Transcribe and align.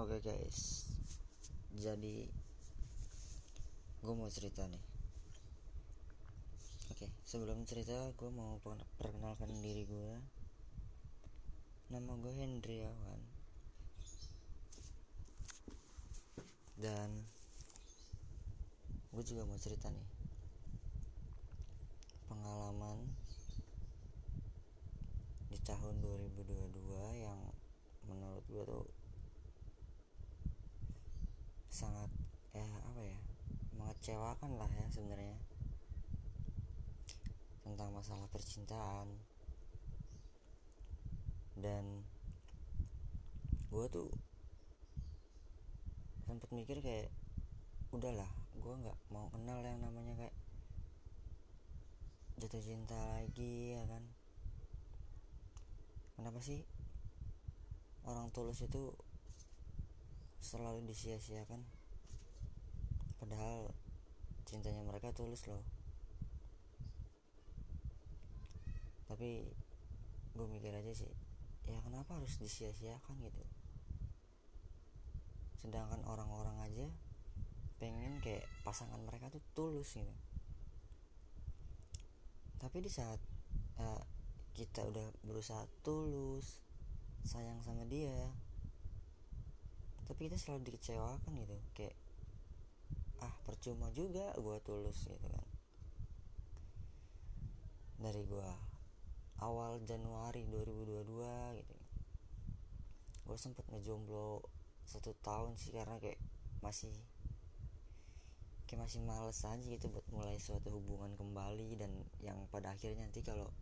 Oke 0.00 0.16
guys, 0.24 0.88
jadi 1.76 2.24
gue 4.00 4.14
mau 4.16 4.32
cerita 4.32 4.64
nih. 4.64 4.80
Oke, 6.88 7.04
sebelum 7.28 7.68
cerita 7.68 8.08
gue 8.16 8.30
mau 8.32 8.56
perkenalkan 8.96 9.52
diri 9.60 9.84
gue. 9.84 10.12
Nama 11.92 12.12
gue 12.16 12.32
Hendriawan. 12.32 13.20
Dan 16.80 17.20
gue 19.12 19.24
juga 19.28 19.44
mau 19.44 19.60
cerita 19.60 19.92
nih. 19.92 20.08
Pengalaman 22.24 23.04
di 25.52 25.60
tahun 25.60 26.00
2022 26.00 27.20
yang 27.20 27.40
menurut 28.08 28.48
gue 28.48 28.64
tuh 28.64 28.99
sangat 31.80 32.12
ya 32.52 32.68
apa 32.84 33.00
ya 33.00 33.16
mengecewakan 33.72 34.60
lah 34.60 34.68
ya 34.68 34.84
sebenarnya 34.92 35.40
tentang 37.64 37.88
masalah 37.96 38.28
percintaan. 38.28 39.08
Dan 41.56 42.04
gue 43.72 43.86
tuh 43.88 44.12
sempet 46.28 46.52
mikir 46.52 46.84
kayak 46.84 47.08
udahlah 47.96 48.28
gue 48.60 48.74
nggak 48.76 48.98
mau 49.08 49.32
kenal 49.32 49.64
yang 49.64 49.80
namanya 49.80 50.12
kayak 50.20 50.36
jatuh 52.36 52.60
cinta 52.60 53.00
lagi 53.16 53.72
ya 53.72 53.88
kan. 53.88 54.04
Kenapa 56.20 56.44
sih 56.44 56.60
orang 58.04 58.28
tulus 58.36 58.60
itu 58.60 58.92
selalu 60.40 60.84
disia-siakan 60.88 61.79
padahal 63.20 63.68
cintanya 64.48 64.80
mereka 64.80 65.12
tulus 65.12 65.44
loh. 65.46 65.60
Tapi 69.06 69.44
gue 70.32 70.46
mikir 70.48 70.72
aja 70.72 70.94
sih 70.96 71.12
ya 71.68 71.78
kenapa 71.84 72.16
harus 72.16 72.40
disia-siakan 72.40 73.20
gitu? 73.20 73.44
Sedangkan 75.60 76.00
orang-orang 76.08 76.56
aja 76.66 76.88
pengen 77.76 78.18
kayak 78.24 78.48
pasangan 78.64 78.98
mereka 79.04 79.28
tuh 79.28 79.44
tulus 79.52 79.94
gitu. 79.94 80.14
Tapi 82.58 82.80
di 82.80 82.90
saat 82.90 83.20
uh, 83.78 84.02
kita 84.56 84.88
udah 84.88 85.06
berusaha 85.22 85.64
tulus 85.84 86.60
sayang 87.20 87.60
sama 87.60 87.84
dia 87.84 88.32
tapi 90.10 90.26
kita 90.26 90.42
selalu 90.42 90.74
dikecewakan 90.74 91.38
gitu. 91.38 91.54
Kayak 91.70 91.94
ah 93.20 93.34
percuma 93.44 93.92
juga 93.92 94.32
gue 94.36 94.56
tulus 94.64 95.08
gitu 95.08 95.28
kan. 95.28 95.48
Dari 98.00 98.22
gue 98.24 98.50
awal 99.40 99.80
Januari 99.88 100.44
2022 100.48 101.60
gitu 101.60 101.76
gue 103.30 103.38
sempet 103.38 103.62
ngejomblo 103.70 104.42
satu 104.82 105.14
tahun 105.22 105.54
sih 105.54 105.70
karena 105.70 106.02
kayak 106.02 106.18
masih 106.66 106.90
kayak 108.66 108.90
masih 108.90 108.98
males 109.06 109.38
aja 109.46 109.62
gitu 109.62 109.86
buat 109.86 110.02
mulai 110.10 110.34
suatu 110.42 110.74
hubungan 110.74 111.14
kembali 111.14 111.78
dan 111.78 111.94
yang 112.18 112.42
pada 112.50 112.74
akhirnya 112.74 113.06
nanti 113.06 113.22
kalau 113.22 113.54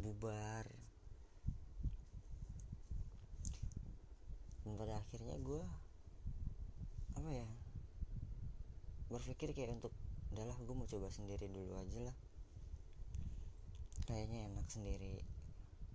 bubar. 0.00 0.64
Dan 4.64 4.80
pada 4.80 4.96
akhirnya 4.96 5.36
gue 5.44 5.60
apa 7.20 7.30
ya 7.36 7.48
berpikir 9.10 9.50
kayak 9.50 9.74
untuk 9.74 9.90
udahlah 10.30 10.54
gue 10.54 10.74
mau 10.74 10.86
coba 10.86 11.10
sendiri 11.10 11.50
dulu 11.50 11.74
aja 11.82 12.00
lah. 12.06 12.16
Kayaknya 14.06 14.54
enak 14.54 14.66
sendiri. 14.70 15.26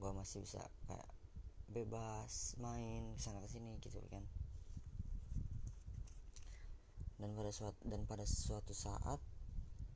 Gue 0.00 0.10
masih 0.16 0.40
bisa 0.40 0.64
kayak 0.88 1.12
bebas 1.68 2.56
main 2.60 3.16
sana 3.20 3.44
ke 3.44 3.48
sini 3.52 3.76
gitu 3.84 4.00
kan. 4.08 4.24
Dan 7.20 7.36
pada 7.36 7.52
suatu 7.52 7.78
dan 7.84 8.02
pada 8.08 8.24
suatu 8.24 8.72
saat 8.72 9.20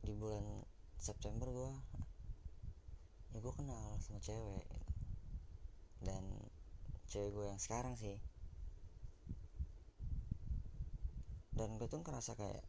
di 0.04 0.14
bulan 0.14 0.62
September 1.00 1.50
gue 1.50 1.72
ya 3.34 3.42
gue 3.42 3.52
kenal 3.52 3.98
sama 4.00 4.22
cewek 4.22 4.64
dan 6.00 6.22
cewek 7.10 7.32
gue 7.32 7.46
yang 7.48 7.60
sekarang 7.60 7.96
sih. 7.96 8.20
Dan 11.56 11.80
gue 11.80 11.88
tuh 11.88 12.04
ngerasa 12.04 12.36
kayak 12.36 12.64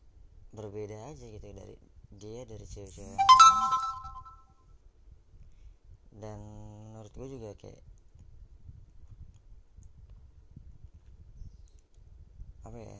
berbeda 0.55 1.11
aja 1.11 1.25
gitu 1.27 1.47
dari 1.51 1.75
dia 2.15 2.47
dari 2.47 2.65
cewek-cewek. 2.65 3.19
Dan 6.17 6.39
menurut 6.91 7.13
gue 7.13 7.27
juga 7.37 7.51
kayak 7.59 7.83
apa 12.67 12.77
ya 12.83 12.99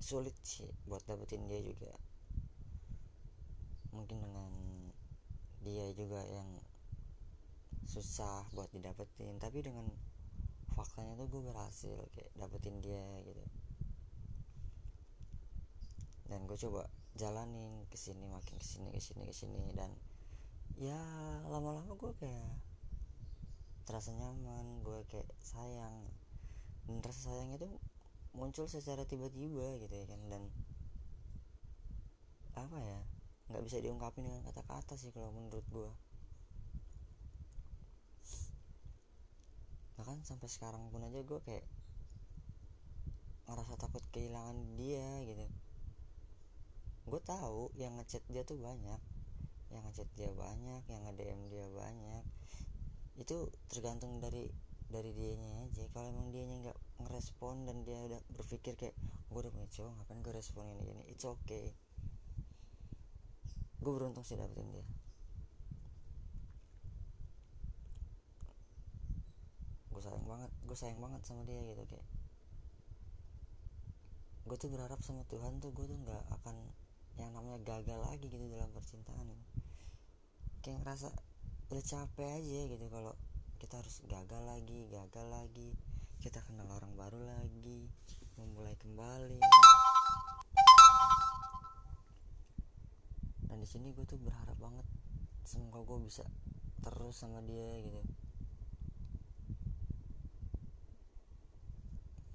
sulit 0.00 0.36
sih 0.42 0.70
buat 0.88 1.04
dapetin 1.04 1.44
dia 1.48 1.60
juga. 1.60 1.92
Mungkin 3.90 4.18
dengan 4.22 4.52
dia 5.60 5.92
juga 5.92 6.24
yang 6.24 6.48
susah 7.90 8.46
buat 8.54 8.70
didapetin 8.70 9.36
tapi 9.42 9.66
dengan 9.66 9.84
faktanya 10.78 11.18
tuh 11.18 11.26
gue 11.26 11.42
berhasil 11.50 11.98
kayak 12.14 12.30
dapetin 12.38 12.78
dia 12.78 13.02
gitu 13.26 13.42
dan 16.30 16.46
gue 16.46 16.54
coba 16.54 16.86
jalanin 17.18 17.84
ke 17.90 17.98
sini 17.98 18.30
makin 18.30 18.54
ke 18.56 18.64
sini 18.64 18.94
ke 18.94 19.02
sini 19.02 19.26
ke 19.26 19.34
sini 19.34 19.74
dan 19.74 19.90
ya 20.78 20.96
lama-lama 21.50 21.92
gue 21.98 22.14
kayak 22.22 22.54
terasa 23.90 24.14
nyaman 24.14 24.86
gue 24.86 25.02
kayak 25.10 25.26
sayang. 25.42 26.06
Dan 26.86 27.02
rasa 27.02 27.34
sayang 27.34 27.50
itu 27.58 27.66
muncul 28.38 28.70
secara 28.70 29.02
tiba-tiba 29.02 29.82
gitu 29.82 29.90
ya 29.90 30.06
kan. 30.06 30.20
Dan 30.30 30.42
apa 32.54 32.78
ya 32.78 33.00
nggak 33.50 33.66
bisa 33.66 33.82
diungkapin 33.82 34.30
dengan 34.30 34.46
kata-kata 34.46 34.94
sih 34.94 35.10
kalau 35.10 35.34
menurut 35.34 35.66
gue 35.74 35.90
bahkan 39.98 40.22
sampai 40.22 40.46
sekarang 40.46 40.86
pun 40.94 41.02
aja 41.02 41.20
gue 41.20 41.40
kayak 41.42 41.66
ngerasa 43.50 43.74
takut 43.74 44.00
kehilangan 44.14 44.54
dia 44.78 45.26
gitu 45.26 45.44
gue 47.10 47.22
tahu 47.26 47.74
yang 47.74 47.98
ngechat 47.98 48.22
dia 48.30 48.46
tuh 48.46 48.62
banyak. 48.62 49.02
Yang 49.74 49.82
ngechat 49.90 50.08
dia 50.14 50.30
banyak 50.30 50.82
yang 50.86 51.02
nge 51.02 51.14
DM 51.18 51.40
dia 51.50 51.66
banyak. 51.74 52.24
Itu 53.18 53.50
tergantung 53.66 54.22
dari 54.22 54.46
dari 54.86 55.10
dianya 55.10 55.66
aja. 55.66 55.90
Kalau 55.90 56.06
emang 56.06 56.30
dianya 56.30 56.70
nggak 56.70 56.78
ngerespon 57.06 57.66
dan 57.66 57.82
dia 57.82 57.98
udah 57.98 58.22
berpikir 58.30 58.78
kayak 58.78 58.94
gue 59.30 59.40
udah 59.42 59.50
punya 59.50 59.68
cowok 59.70 59.90
ngapain 59.94 60.20
gue 60.22 60.34
respon 60.34 60.64
ini 60.70 60.82
gini 60.86 61.02
it's 61.10 61.26
okay. 61.26 61.74
Gue 63.82 63.92
beruntung 63.94 64.22
sih 64.22 64.38
dapetin 64.38 64.70
dia. 64.70 64.86
Gue 69.90 70.02
sayang 70.02 70.26
banget 70.26 70.50
gue 70.62 70.76
sayang 70.78 71.00
banget 71.02 71.22
sama 71.26 71.42
dia 71.42 71.58
gitu 71.58 71.82
kayak. 71.90 72.06
Gue 74.46 74.56
tuh 74.58 74.70
berharap 74.70 74.98
sama 75.02 75.22
Tuhan 75.30 75.62
tuh 75.62 75.70
gue 75.70 75.86
tuh 75.86 75.98
nggak 76.02 76.22
akan 76.42 76.58
yang 77.20 77.36
namanya 77.36 77.60
gagal 77.60 78.00
lagi 78.00 78.26
gitu 78.32 78.48
dalam 78.48 78.72
percintaan 78.72 79.28
gitu. 79.28 79.44
kayak 80.64 80.80
ngerasa 80.80 81.12
udah 81.68 81.84
capek 81.84 82.28
aja 82.40 82.60
gitu 82.72 82.86
kalau 82.88 83.12
kita 83.60 83.76
harus 83.76 84.00
gagal 84.08 84.42
lagi 84.48 84.88
gagal 84.88 85.26
lagi. 85.28 85.76
Kita 86.20 86.40
kenal 86.44 86.68
orang 86.68 86.92
baru 86.96 87.20
lagi 87.24 87.88
memulai 88.36 88.76
kembali. 88.76 89.40
Dan 93.48 93.56
di 93.60 93.68
sini 93.68 93.92
gue 93.92 94.04
tuh 94.04 94.20
berharap 94.20 94.56
banget 94.56 94.84
semoga 95.44 95.80
gue 95.84 95.98
bisa 96.08 96.24
terus 96.80 97.20
sama 97.20 97.44
dia 97.44 97.68
gitu. 97.84 98.00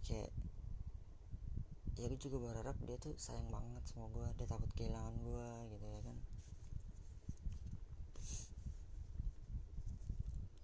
Kayak 0.06 0.30
ya 1.96 2.12
gue 2.12 2.20
juga 2.20 2.38
berharap 2.44 2.76
dia 2.84 3.00
tuh 3.00 3.16
sayang 3.16 3.48
banget 3.48 3.84
sama 3.88 4.12
gue 4.12 4.28
dia 4.36 4.48
takut 4.52 4.68
kehilangan 4.76 5.16
gue 5.16 5.50
gitu 5.72 5.86
ya 5.88 6.02
kan. 6.04 6.18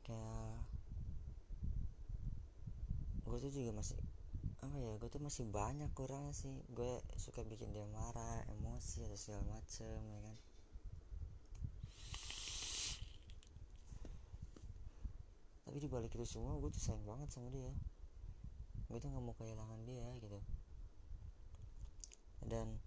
Kayak 0.04 0.60
gue 3.24 3.38
tuh 3.48 3.52
juga 3.56 3.72
masih 3.80 3.96
apa 4.62 4.76
ya 4.76 4.92
gue 5.00 5.10
tuh 5.10 5.24
masih 5.24 5.48
banyak 5.48 5.88
kurang 5.96 6.36
sih. 6.36 6.52
Gue 6.76 7.00
suka 7.16 7.48
bikin 7.48 7.72
dia 7.72 7.88
marah 7.88 8.44
emosi 8.52 9.08
atau 9.08 9.16
segala 9.16 9.56
macem 9.56 10.04
ya 10.04 10.20
kan. 10.28 10.36
Tapi 15.64 15.78
dibalik 15.80 16.12
itu 16.12 16.28
semua 16.28 16.60
gue 16.60 16.68
tuh 16.76 16.84
sayang 16.84 17.08
banget 17.08 17.32
sama 17.32 17.48
dia. 17.56 17.72
Gue 18.92 19.00
tuh 19.00 19.08
nggak 19.08 19.24
mau 19.24 19.36
kehilangan 19.40 19.80
dia 19.88 20.12
gitu 20.20 20.44
dan 22.46 22.78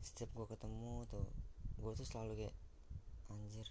setiap 0.00 0.32
gue 0.32 0.46
ketemu 0.48 1.04
tuh 1.12 1.28
gue 1.76 1.92
tuh 1.92 2.06
selalu 2.08 2.32
kayak 2.40 2.56
anjir 3.28 3.68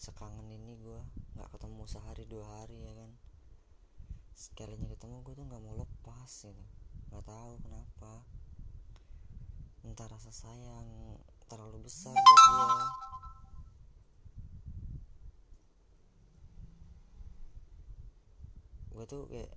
sekangen 0.00 0.48
ini 0.48 0.78
gue 0.80 1.00
nggak 1.36 1.50
ketemu 1.52 1.82
sehari 1.84 2.24
dua 2.24 2.46
hari 2.48 2.78
ya 2.80 2.92
kan. 2.96 3.10
Sekalinya 4.32 4.88
ketemu 4.88 5.20
gue 5.26 5.34
tuh 5.34 5.44
nggak 5.44 5.62
mau 5.62 5.76
lepas 5.76 6.32
gitu. 6.46 6.64
Nggak 7.10 7.24
tahu 7.26 7.52
kenapa. 7.60 8.12
Entah 9.84 10.08
rasa 10.08 10.30
sayang 10.32 11.18
terlalu 11.48 11.88
besar 11.88 12.12
buat 12.12 12.40
gue 12.44 12.64
gue 18.98 19.06
tuh 19.06 19.22
kayak 19.30 19.52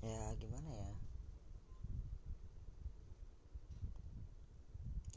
ya 0.00 0.32
gimana 0.40 0.70
ya? 0.72 0.90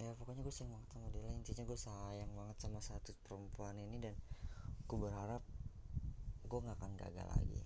Ya 0.04 0.12
pokoknya 0.20 0.44
gue 0.44 0.52
sayang 0.52 0.76
banget 0.76 0.90
sama 0.92 1.08
dia 1.16 1.32
intinya 1.32 1.64
gue 1.64 1.80
sayang 1.80 2.32
banget 2.36 2.58
sama 2.60 2.80
satu 2.84 3.16
perempuan 3.24 3.80
ini 3.80 4.04
dan 4.04 4.16
gue 4.84 4.98
berharap 5.00 5.40
gue 6.44 6.60
nggak 6.60 6.76
akan 6.76 6.92
gagal 7.00 7.28
lagi 7.32 7.63